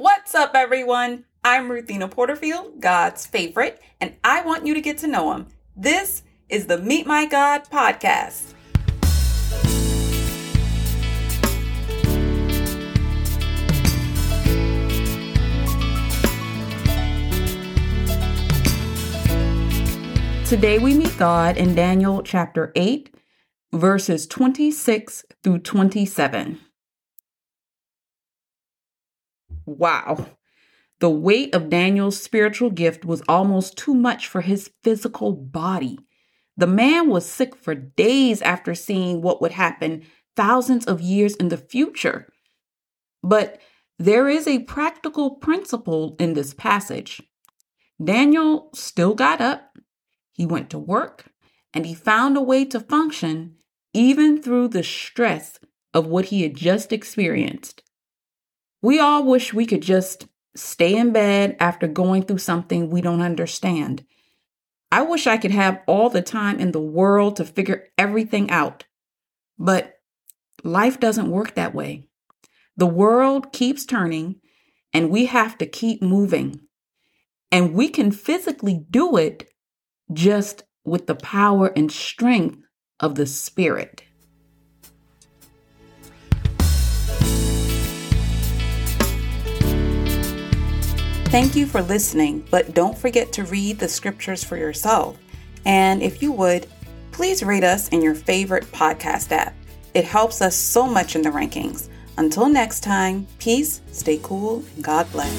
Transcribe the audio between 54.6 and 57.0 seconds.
the stress of what he had just